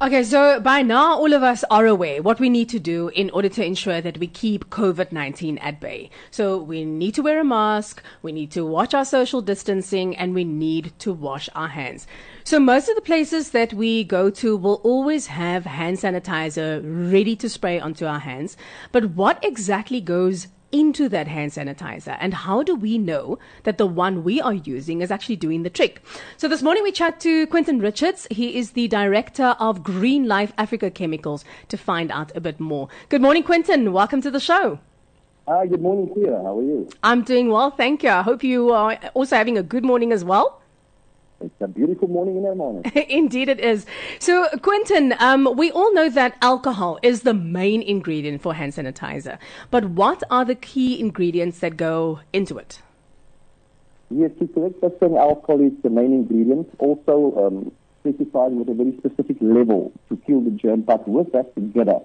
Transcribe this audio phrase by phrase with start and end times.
[0.00, 3.30] Okay, so by now all of us are aware what we need to do in
[3.30, 6.10] order to ensure that we keep COVID-19 at bay.
[6.30, 10.36] So we need to wear a mask, we need to watch our social distancing, and
[10.36, 12.06] we need to wash our hands.
[12.44, 16.80] So most of the places that we go to will always have hand sanitizer
[17.12, 18.56] ready to spray onto our hands.
[18.92, 23.86] But what exactly goes into that hand sanitizer and how do we know that the
[23.86, 26.02] one we are using is actually doing the trick
[26.36, 30.52] so this morning we chat to quentin richards he is the director of green life
[30.58, 34.78] africa chemicals to find out a bit more good morning quentin welcome to the show
[35.48, 36.42] Hi, good morning, Tia.
[36.42, 36.86] How are you?
[37.02, 38.10] I'm doing well, thank you.
[38.10, 40.60] I hope you are also having a good morning as well.
[41.40, 43.06] It's a beautiful morning in Hermanus.
[43.08, 43.86] Indeed, it is.
[44.18, 49.38] So, Quentin, um, we all know that alcohol is the main ingredient for hand sanitizer.
[49.70, 52.82] But what are the key ingredients that go into it?
[54.10, 54.80] Yes, you're correct.
[54.80, 56.74] That's alcohol is the main ingredient.
[56.78, 60.80] Also um, specified with a very specific level to kill the germ.
[60.80, 62.00] But with that together,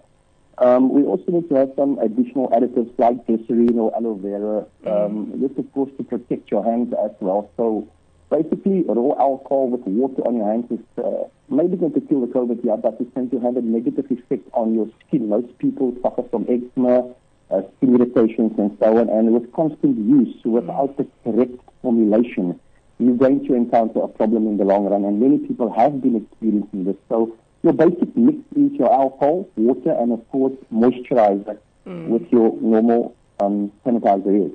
[0.60, 4.58] um, we also need to have some additional additives like glycerine or aloe vera.
[4.86, 5.42] Um, mm.
[5.42, 7.50] This, of course, to protect your hands as well.
[7.58, 7.88] So
[8.34, 12.28] basically raw alcohol with water on your hands is uh, maybe going to kill the
[12.28, 15.30] COVID, yeah, but it's going to have a negative effect on your skin.
[15.30, 17.14] Most people suffer from eczema,
[17.52, 19.10] uh, skin irritations, and so on.
[19.10, 22.60] And with constant use, without the correct formulation,
[22.98, 25.06] you're going to encounter a problem in the long run.
[25.06, 26.98] And many people have been experiencing this.
[27.10, 32.08] So your basic mix is your alcohol, water, and of course moisturizer mm.
[32.08, 34.54] with your normal um, sanitizer is.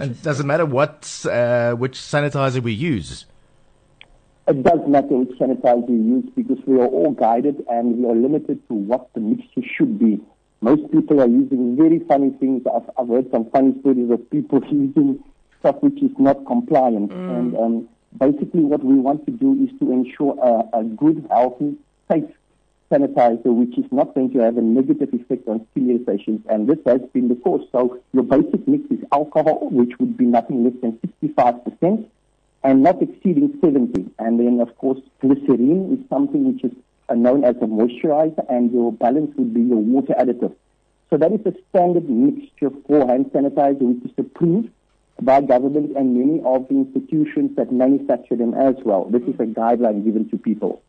[0.00, 3.26] And it matter what uh, which sanitizer we use?
[4.48, 8.14] It does matter which sanitizer you use because we are all guided and we are
[8.14, 10.20] limited to what the mixture should be.
[10.60, 12.62] Most people are using very funny things.
[12.66, 15.22] I've, I've heard some funny stories of people using
[15.60, 17.10] stuff which is not compliant.
[17.10, 17.38] Mm.
[17.38, 21.76] And um, basically, what we want to do is to ensure a, a good, healthy,
[22.10, 22.24] safe
[22.92, 26.40] sanitizer, which is not going to have a negative effect on skin irritations.
[26.50, 27.66] And this has been the cause.
[27.72, 32.06] So your basic mix is alcohol, which would be nothing less than 65%
[32.62, 34.10] and not exceeding 70.
[34.18, 36.72] And then, of course, glycerine is something which is
[37.08, 40.54] uh, known as a moisturizer, and your balance would be your water additive.
[41.10, 44.68] So that is a standard mixture for hand sanitizer, which is approved
[45.20, 49.04] by government and many of the institutions that manufacture them as well.
[49.04, 50.82] This is a guideline given to people.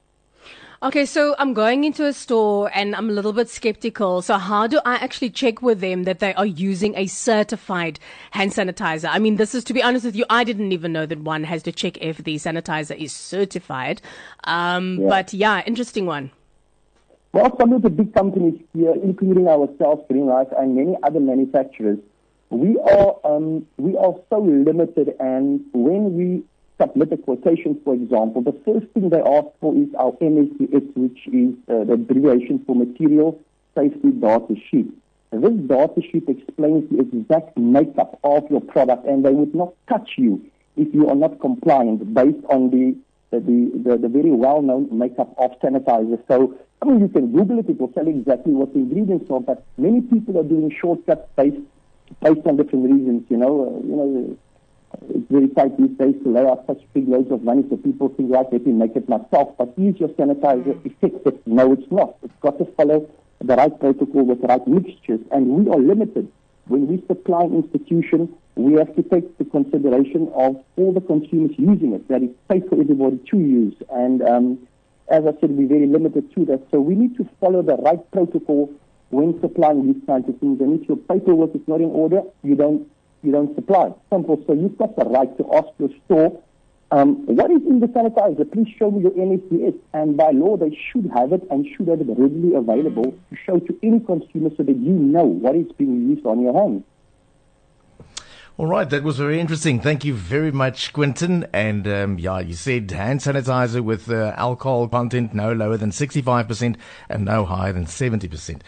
[0.84, 4.22] Okay, so I'm going into a store and I'm a little bit skeptical.
[4.22, 8.52] So how do I actually check with them that they are using a certified hand
[8.52, 9.08] sanitizer?
[9.10, 11.46] I mean, this is to be honest with you, I didn't even know that one
[11.46, 14.02] has to check if the sanitizer is certified.
[14.44, 15.08] Um, yeah.
[15.08, 16.32] But yeah, interesting one.
[17.32, 21.98] Well, some of the big companies here, including ourselves, Green Life, and many other manufacturers,
[22.50, 26.44] we are um, we are so limited, and when we
[26.80, 31.28] submit a quotation, for example, the first thing they ask for is our MSDS, which
[31.28, 33.40] is uh, the abbreviation for Material
[33.76, 34.92] Safety Data Sheet.
[35.32, 40.12] This data sheet explains the exact makeup of your product, and they would not touch
[40.18, 40.40] you
[40.78, 42.96] if you are not compliant based on the
[43.32, 43.40] the,
[43.84, 46.22] the, the very well-known makeup of sanitizers.
[46.28, 49.40] So, I mean, you can Google it; it will tell exactly what the ingredients are.
[49.40, 51.58] But many people are doing shortcuts based
[52.22, 53.24] based on different reasons.
[53.30, 54.38] You know, uh, you know
[55.10, 58.10] it's very tight these days to lay out such big loads of money so people
[58.10, 59.56] think, right, let me make it myself.
[59.58, 61.40] But is your sanitizer effective?
[61.46, 62.16] No, it's not.
[62.24, 63.10] It's got to follow
[63.40, 65.20] the right protocol with the right mixtures.
[65.32, 66.32] And we are limited.
[66.68, 71.52] When we supply an institution, we have to take the consideration of all the consumers
[71.58, 73.76] using it, that it's safe for everybody to use.
[73.92, 74.68] And um,
[75.10, 76.66] as I said, we're very limited to that.
[76.72, 78.72] So we need to follow the right protocol
[79.10, 80.62] when supplying these kinds of things.
[80.62, 82.88] And if your paperwork is not in order, you don't
[83.24, 83.94] you don't supply.
[84.12, 84.44] Simple.
[84.46, 86.42] So you've got the right to ask your store,
[86.92, 88.52] um, what is in the sanitizer?
[88.52, 89.80] Please show me your MSDS.
[89.94, 93.60] And by law, they should have it and should have it readily available to show
[93.60, 96.84] to any consumer so that you know what is being used on your hands.
[98.56, 99.80] All right, that was very interesting.
[99.80, 101.48] Thank you very much, Quentin.
[101.54, 106.76] And um, yeah, you said hand sanitizer with uh, alcohol content no lower than 65%
[107.10, 108.30] and no higher than 70%.
[108.30, 108.62] Mm.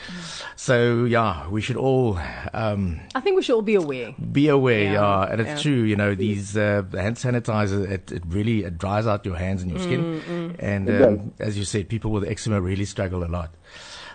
[0.55, 2.19] So yeah, we should all.
[2.51, 4.15] Um, I think we should all be aware.
[4.31, 4.93] Be aware, yeah.
[4.93, 5.31] yeah.
[5.31, 5.57] And it's yeah.
[5.71, 9.61] true, you know, these uh, hand sanitizer, it, it, really it dries out your hands
[9.61, 10.03] and your skin.
[10.03, 10.55] Mm, mm.
[10.57, 13.53] And um, as you said, people with eczema really struggle a lot.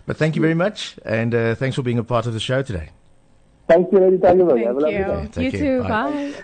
[0.05, 0.97] But thank you very much.
[1.05, 2.91] And uh, thanks for being a part of the show today.
[3.71, 4.49] Thank you, Lady Tiger.
[4.49, 4.99] Thank you.
[4.99, 5.29] you.
[5.31, 5.61] Take you care.
[5.61, 5.83] too.
[5.83, 5.89] Bye.
[5.89, 6.35] Bye.